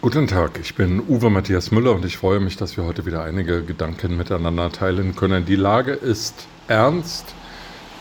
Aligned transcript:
Guten 0.00 0.28
Tag, 0.28 0.60
ich 0.60 0.76
bin 0.76 1.02
Uwe 1.08 1.28
Matthias 1.28 1.72
Müller 1.72 1.92
und 1.92 2.04
ich 2.04 2.18
freue 2.18 2.38
mich, 2.38 2.56
dass 2.56 2.76
wir 2.76 2.84
heute 2.84 3.04
wieder 3.04 3.24
einige 3.24 3.64
Gedanken 3.64 4.16
miteinander 4.16 4.70
teilen 4.70 5.16
können. 5.16 5.44
Die 5.44 5.56
Lage 5.56 5.90
ist 5.90 6.46
ernst. 6.68 7.34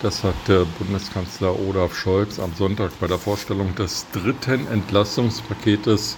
Das 0.03 0.23
hat 0.23 0.35
der 0.47 0.65
Bundeskanzler 0.77 1.59
Olaf 1.59 1.95
Scholz 1.95 2.39
am 2.39 2.53
Sonntag 2.53 2.91
bei 2.99 3.07
der 3.07 3.17
Vorstellung 3.17 3.73
des 3.73 4.05
dritten 4.11 4.67
Entlastungspaketes 4.67 6.17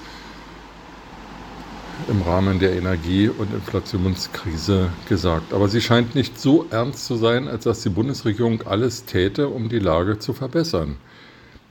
im 2.10 2.24
Rahmen 2.24 2.60
der 2.60 2.74
Energie- 2.74 3.30
und 3.30 3.54
Inflationskrise 3.54 4.90
gesagt. 5.08 5.54
Aber 5.54 5.70
sie 5.70 5.80
scheint 5.80 6.14
nicht 6.14 6.42
so 6.42 6.68
ernst 6.72 7.06
zu 7.06 7.16
sein, 7.16 7.48
als 7.48 7.64
dass 7.64 7.84
die 7.84 7.90
Bundesregierung 7.90 8.64
alles 8.64 9.06
täte, 9.06 9.48
um 9.48 9.70
die 9.70 9.80
Lage 9.80 10.20
zu 10.20 10.34
verbessern. 10.34 10.98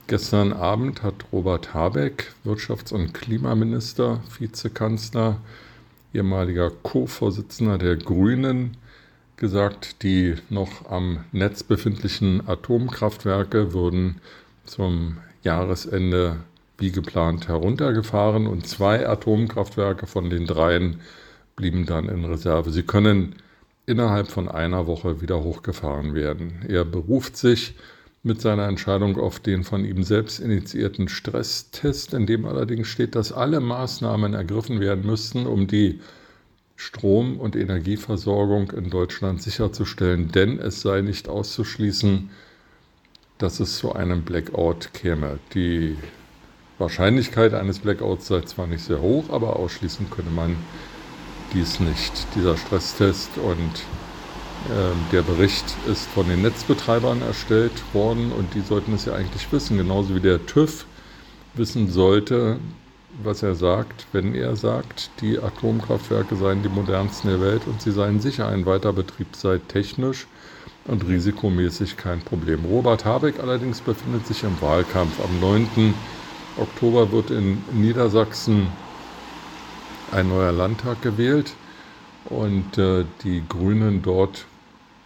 Gestern 0.09 0.53
Abend 0.53 1.03
hat 1.03 1.25
Robert 1.31 1.75
Habeck, 1.75 2.31
Wirtschafts- 2.43 2.91
und 2.91 3.13
Klimaminister, 3.13 4.23
Vizekanzler, 4.39 5.37
ehemaliger 6.15 6.71
Co-Vorsitzender 6.71 7.77
der 7.77 7.95
Grünen, 7.95 8.75
gesagt, 9.37 10.01
die 10.01 10.33
noch 10.49 10.89
am 10.89 11.25
Netz 11.31 11.61
befindlichen 11.61 12.41
Atomkraftwerke 12.49 13.71
würden 13.71 14.19
zum 14.65 15.17
Jahresende 15.43 16.37
wie 16.79 16.91
geplant 16.91 17.47
heruntergefahren 17.47 18.47
und 18.47 18.65
zwei 18.65 19.07
Atomkraftwerke 19.07 20.07
von 20.07 20.31
den 20.31 20.47
dreien 20.47 21.01
blieben 21.55 21.85
dann 21.85 22.09
in 22.09 22.25
Reserve. 22.25 22.71
Sie 22.71 22.81
können 22.81 23.35
innerhalb 23.85 24.31
von 24.31 24.49
einer 24.49 24.87
Woche 24.87 25.21
wieder 25.21 25.43
hochgefahren 25.43 26.15
werden. 26.15 26.65
Er 26.67 26.83
beruft 26.83 27.37
sich 27.37 27.75
mit 28.21 28.41
seiner 28.41 28.67
Entscheidung 28.67 29.17
auf 29.17 29.39
den 29.39 29.63
von 29.63 29.85
ihm 29.85 30.03
selbst 30.03 30.39
initiierten 30.39 31.07
Stresstest, 31.07 32.13
in 32.13 32.25
dem 32.25 32.45
allerdings 32.45 32.87
steht, 32.87 33.15
dass 33.15 33.31
alle 33.31 33.59
Maßnahmen 33.59 34.33
ergriffen 34.33 34.79
werden 34.79 35.05
müssten, 35.05 35.45
um 35.47 35.67
die 35.67 36.01
Strom- 36.75 37.39
und 37.39 37.55
Energieversorgung 37.55 38.71
in 38.71 38.89
Deutschland 38.89 39.41
sicherzustellen, 39.41 40.31
denn 40.31 40.59
es 40.59 40.81
sei 40.81 41.01
nicht 41.01 41.27
auszuschließen, 41.27 42.29
dass 43.37 43.59
es 43.59 43.77
zu 43.77 43.93
einem 43.93 44.23
Blackout 44.23 44.93
käme. 44.93 45.39
Die 45.53 45.97
Wahrscheinlichkeit 46.77 47.53
eines 47.53 47.79
Blackouts 47.79 48.27
sei 48.27 48.41
zwar 48.41 48.67
nicht 48.67 48.83
sehr 48.83 49.01
hoch, 49.01 49.29
aber 49.29 49.57
ausschließen 49.57 50.09
könne 50.09 50.29
man 50.29 50.55
dies 51.53 51.79
nicht. 51.79 52.27
Dieser 52.35 52.55
Stresstest 52.55 53.37
und 53.37 53.83
der 55.11 55.21
Bericht 55.21 55.65
ist 55.87 56.07
von 56.09 56.27
den 56.27 56.41
Netzbetreibern 56.41 57.21
erstellt 57.21 57.71
worden 57.93 58.31
und 58.31 58.53
die 58.53 58.61
sollten 58.61 58.93
es 58.93 59.05
ja 59.05 59.13
eigentlich 59.13 59.51
wissen, 59.51 59.77
genauso 59.77 60.13
wie 60.15 60.19
der 60.19 60.45
TÜV 60.45 60.85
wissen 61.55 61.89
sollte, 61.89 62.59
was 63.23 63.41
er 63.41 63.55
sagt, 63.55 64.05
wenn 64.11 64.35
er 64.35 64.55
sagt, 64.55 65.09
die 65.21 65.39
Atomkraftwerke 65.39 66.35
seien 66.35 66.61
die 66.61 66.69
modernsten 66.69 67.29
der 67.29 67.41
Welt 67.41 67.63
und 67.65 67.81
sie 67.81 67.91
seien 67.91 68.19
sicher, 68.19 68.47
ein 68.47 68.65
Weiterbetrieb 68.65 69.35
sei 69.35 69.59
technisch 69.67 70.27
und 70.85 71.07
risikomäßig 71.07 71.97
kein 71.97 72.21
Problem. 72.21 72.65
Robert 72.65 73.05
Habeck 73.05 73.39
allerdings 73.39 73.81
befindet 73.81 74.27
sich 74.27 74.43
im 74.43 74.61
Wahlkampf. 74.61 75.19
Am 75.23 75.39
9. 75.39 75.93
Oktober 76.57 77.11
wird 77.11 77.31
in 77.31 77.63
Niedersachsen 77.73 78.67
ein 80.11 80.29
neuer 80.29 80.51
Landtag 80.51 81.01
gewählt 81.01 81.53
und 82.25 82.77
äh, 82.77 83.05
die 83.23 83.43
Grünen 83.47 84.01
dort 84.01 84.45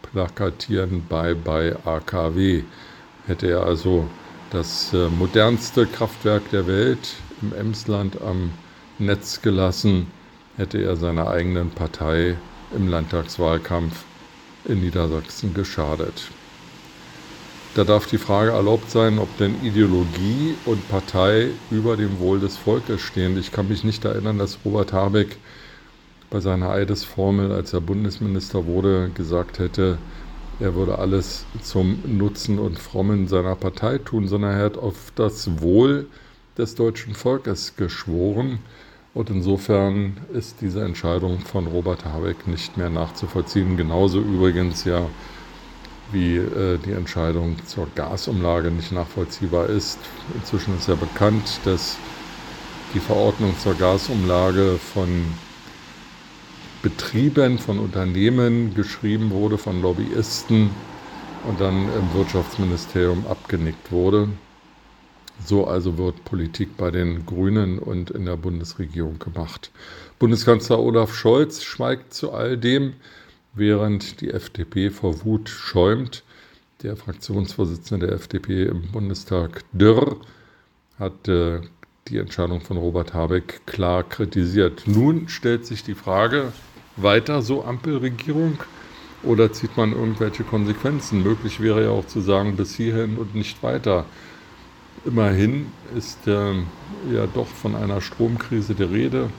plakatieren 0.04 1.04
bei 1.10 1.34
bei 1.34 1.76
AKW. 1.86 2.64
Hätte 3.26 3.50
er 3.50 3.64
also 3.64 4.08
das 4.52 4.94
äh, 4.94 5.10
modernste 5.10 5.88
Kraftwerk 5.88 6.50
der 6.52 6.68
Welt 6.68 7.16
im 7.42 7.54
Emsland 7.54 8.22
am 8.22 8.52
Netz 9.00 9.42
gelassen, 9.42 10.08
hätte 10.58 10.78
er 10.82 10.96
seiner 10.96 11.28
eigenen 11.28 11.72
Partei 11.72 12.38
im 12.76 12.88
Landtagswahlkampf 12.88 14.04
in 14.66 14.82
Niedersachsen 14.82 15.54
geschadet. 15.54 16.30
Da 17.76 17.84
darf 17.84 18.06
die 18.06 18.20
Frage 18.20 18.52
erlaubt 18.52 18.92
sein, 18.92 19.18
ob 19.18 19.36
denn 19.38 19.64
Ideologie 19.64 20.54
und 20.66 20.88
Partei 20.90 21.50
über 21.72 21.98
dem 21.98 22.20
Wohl 22.20 22.40
des 22.40 22.56
Volkes 22.56 23.02
stehen. 23.02 23.36
Ich 23.38 23.52
kann 23.52 23.68
mich 23.68 23.84
nicht 23.84 24.06
erinnern, 24.06 24.38
dass 24.38 24.60
Robert 24.64 24.94
Habeck 24.94 25.38
bei 26.34 26.40
seiner 26.40 26.72
Eidesformel, 26.72 27.52
als 27.52 27.74
er 27.74 27.82
Bundesminister 27.82 28.66
wurde, 28.66 29.12
gesagt 29.14 29.60
hätte, 29.60 30.00
er 30.60 30.74
würde 30.74 30.98
alles 30.98 31.46
zum 31.62 32.00
Nutzen 32.08 32.58
und 32.58 32.80
Frommen 32.80 33.28
seiner 33.28 33.56
Partei 33.56 34.00
tun, 34.00 34.28
sondern 34.28 34.54
er 34.58 34.66
hat 34.66 34.78
auf 34.80 35.14
das 35.14 35.62
Wohl 35.62 36.08
des 36.58 36.74
deutschen 36.74 37.14
Volkes 37.14 37.76
geschworen. 37.76 38.58
Und 39.14 39.30
insofern 39.30 40.18
ist 40.34 40.62
diese 40.62 40.84
Entscheidung 40.84 41.38
von 41.38 41.68
Robert 41.68 42.04
Habeck 42.04 42.48
nicht 42.48 42.78
mehr 42.78 42.90
nachzuvollziehen. 42.90 43.78
Genauso 43.78 44.20
übrigens 44.20 44.86
ja 44.86 45.06
wie 46.12 46.38
äh, 46.38 46.80
die 46.80 46.94
Entscheidung 46.94 47.58
zur 47.68 47.88
Gasumlage 47.94 48.72
nicht 48.72 48.92
nachvollziehbar 48.92 49.68
ist. 49.70 50.00
Inzwischen 50.34 50.76
ist 50.80 50.88
ja 50.88 50.96
bekannt, 50.96 51.60
dass 51.64 51.96
die 52.96 53.00
Verordnung 53.00 53.56
zur 53.60 53.76
Gasumlage 53.76 54.80
von 54.94 55.26
Betrieben, 56.84 57.60
von 57.60 57.80
Unternehmen 57.80 58.76
geschrieben 58.76 59.32
wurde, 59.32 59.58
von 59.58 59.82
Lobbyisten 59.82 60.70
und 61.48 61.62
dann 61.62 61.88
im 61.88 62.14
Wirtschaftsministerium 62.14 63.26
abgenickt 63.26 63.90
wurde. 63.90 64.28
So 65.46 65.66
also 65.66 65.98
wird 65.98 66.26
Politik 66.26 66.76
bei 66.76 66.92
den 66.92 67.26
Grünen 67.26 67.80
und 67.80 68.12
in 68.12 68.26
der 68.26 68.36
Bundesregierung 68.36 69.18
gemacht. 69.18 69.72
Bundeskanzler 70.20 70.78
Olaf 70.78 71.16
Scholz 71.16 71.64
schweigt 71.64 72.14
zu 72.14 72.34
all 72.34 72.58
dem, 72.58 72.96
während 73.54 74.20
die 74.20 74.32
FDP 74.32 74.90
vor 74.90 75.24
Wut 75.24 75.48
schäumt. 75.48 76.24
Der 76.82 76.98
Fraktionsvorsitzende 76.98 78.08
der 78.08 78.16
FDP 78.18 78.66
im 78.66 78.92
Bundestag 78.92 79.64
Dürr 79.72 80.18
hat 81.00 81.30
äh, 81.30 81.62
die 82.10 82.18
Entscheidung 82.18 82.60
von 82.60 82.76
Robert 82.76 83.14
Habeck 83.14 83.66
klar 83.66 84.04
kritisiert. 84.04 84.84
Nun 84.86 85.30
stellt 85.30 85.66
sich 85.66 85.86
die 85.86 85.96
Frage, 85.96 86.52
weiter 86.96 87.42
so 87.42 87.64
Ampelregierung 87.64 88.60
oder 89.24 89.52
zieht 89.54 89.78
man 89.78 89.94
irgendwelche 89.94 90.44
Konsequenzen? 90.44 91.24
Möglich 91.24 91.60
wäre 91.60 91.84
ja 91.84 91.90
auch 91.90 92.06
zu 92.06 92.22
sagen, 92.22 92.56
bis 92.56 92.76
hierhin 92.76 93.18
und 93.18 93.36
nicht 93.36 93.64
weiter. 93.64 94.06
Immerhin 95.06 95.68
ist 95.96 96.28
äh, 96.28 96.54
ja 97.12 97.28
doch 97.34 97.48
von 97.48 97.76
einer 97.76 98.02
Stromkrise 98.02 98.76
die 98.76 98.84
Rede. 98.84 99.30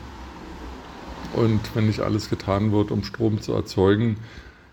Und 1.35 1.61
wenn 1.75 1.87
nicht 1.87 2.01
alles 2.01 2.31
getan 2.31 2.73
wird, 2.73 2.91
um 2.91 3.03
Strom 3.03 3.41
zu 3.41 3.53
erzeugen, 3.53 4.17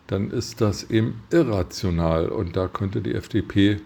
dann 0.08 0.31
ist 0.31 0.62
das 0.62 0.90
eben 0.90 1.22
irrational. 1.31 2.28
Und 2.30 2.56
da 2.56 2.68
könnte 2.68 3.02
die 3.02 3.16
FDP 3.16 3.78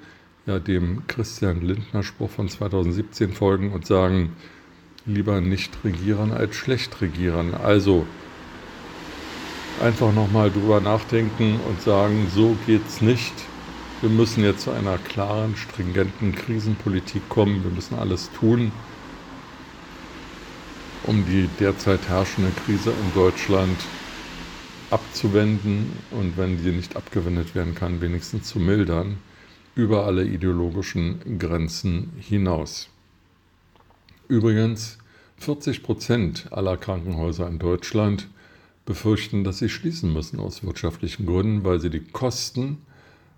ja 0.45 0.59
dem 0.59 1.07
Christian 1.07 1.61
Lindner 1.61 2.03
Spruch 2.03 2.29
von 2.29 2.49
2017 2.49 3.33
folgen 3.33 3.71
und 3.71 3.85
sagen, 3.85 4.33
lieber 5.05 5.41
nicht 5.41 5.71
regieren 5.83 6.31
als 6.31 6.55
schlecht 6.55 7.01
regieren. 7.01 7.53
Also 7.53 8.05
einfach 9.81 10.13
nochmal 10.13 10.51
drüber 10.51 10.79
nachdenken 10.79 11.59
und 11.67 11.81
sagen, 11.81 12.27
so 12.33 12.55
geht's 12.65 13.01
nicht. 13.01 13.33
Wir 14.01 14.09
müssen 14.09 14.43
jetzt 14.43 14.61
zu 14.61 14.71
einer 14.71 14.97
klaren, 14.97 15.55
stringenten 15.55 16.35
Krisenpolitik 16.35 17.27
kommen. 17.29 17.63
Wir 17.63 17.71
müssen 17.71 17.95
alles 17.95 18.29
tun, 18.31 18.71
um 21.03 21.25
die 21.25 21.49
derzeit 21.59 22.07
herrschende 22.07 22.51
Krise 22.65 22.91
in 22.91 23.13
Deutschland 23.13 23.77
abzuwenden 24.91 25.91
und 26.11 26.37
wenn 26.37 26.61
sie 26.61 26.71
nicht 26.71 26.95
abgewendet 26.95 27.55
werden 27.55 27.75
kann, 27.75 28.01
wenigstens 28.01 28.47
zu 28.47 28.59
mildern, 28.59 29.17
über 29.75 30.05
alle 30.05 30.23
ideologischen 30.23 31.37
Grenzen 31.37 32.13
hinaus. 32.19 32.89
Übrigens, 34.27 34.97
40 35.37 35.83
Prozent 35.83 36.47
aller 36.51 36.77
Krankenhäuser 36.77 37.47
in 37.47 37.59
Deutschland 37.59 38.27
befürchten, 38.85 39.43
dass 39.43 39.59
sie 39.59 39.69
schließen 39.69 40.13
müssen 40.13 40.39
aus 40.39 40.63
wirtschaftlichen 40.63 41.25
Gründen, 41.25 41.63
weil 41.63 41.79
sie 41.79 41.89
die 41.89 42.01
Kosten 42.01 42.77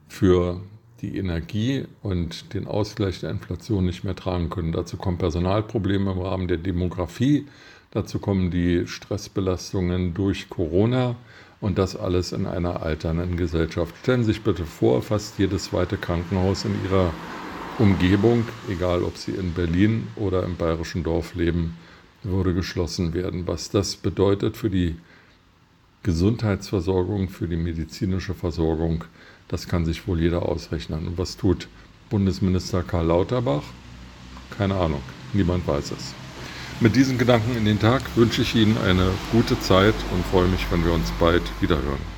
für 0.07 0.61
die 1.01 1.17
Energie 1.17 1.85
und 2.01 2.53
den 2.53 2.67
Ausgleich 2.67 3.19
der 3.19 3.29
Inflation 3.29 3.85
nicht 3.85 4.03
mehr 4.03 4.15
tragen 4.15 4.49
können. 4.49 4.71
Dazu 4.71 4.97
kommen 4.97 5.17
Personalprobleme 5.17 6.11
im 6.11 6.19
Rahmen 6.19 6.47
der 6.47 6.57
Demografie, 6.57 7.45
dazu 7.91 8.19
kommen 8.19 8.51
die 8.51 8.87
Stressbelastungen 8.87 10.13
durch 10.13 10.49
Corona 10.49 11.15
und 11.61 11.77
das 11.77 11.95
alles 11.95 12.31
in 12.31 12.45
einer 12.45 12.81
alternden 12.83 13.37
Gesellschaft. 13.37 13.95
Stellen 14.01 14.23
Sie 14.23 14.33
sich 14.33 14.41
bitte 14.41 14.65
vor, 14.65 15.01
fast 15.01 15.39
jedes 15.39 15.65
zweite 15.65 15.97
Krankenhaus 15.97 16.65
in 16.65 16.75
Ihrer 16.85 17.13
Umgebung, 17.79 18.45
egal 18.69 19.03
ob 19.03 19.17
Sie 19.17 19.31
in 19.31 19.53
Berlin 19.53 20.07
oder 20.15 20.43
im 20.43 20.55
bayerischen 20.55 21.03
Dorf 21.03 21.35
leben, 21.35 21.77
würde 22.23 22.53
geschlossen 22.53 23.13
werden. 23.13 23.47
Was 23.47 23.69
das 23.69 23.95
bedeutet 23.95 24.57
für 24.57 24.69
die 24.69 24.95
Gesundheitsversorgung, 26.07 27.27
für 27.27 27.49
die 27.49 27.57
medizinische 27.57 28.33
Versorgung, 28.33 29.03
das 29.49 29.67
kann 29.67 29.83
sich 29.83 30.07
wohl 30.07 30.21
jeder 30.21 30.43
ausrechnen. 30.43 31.05
Und 31.05 31.17
was 31.17 31.35
tut 31.35 31.67
Bundesminister 32.09 32.81
Karl 32.81 33.07
Lauterbach? 33.07 33.63
Keine 34.57 34.75
Ahnung, 34.75 35.01
niemand 35.33 35.67
weiß 35.67 35.91
es. 35.91 36.13
Mit 36.79 36.95
diesen 36.95 37.17
Gedanken 37.17 37.57
in 37.57 37.65
den 37.65 37.77
Tag 37.77 38.03
wünsche 38.15 38.43
ich 38.43 38.55
Ihnen 38.55 38.77
eine 38.77 39.09
gute 39.33 39.59
Zeit 39.59 39.95
und 40.13 40.25
freue 40.27 40.47
mich, 40.47 40.65
wenn 40.71 40.85
wir 40.85 40.93
uns 40.93 41.11
bald 41.19 41.43
wiederhören. 41.59 42.15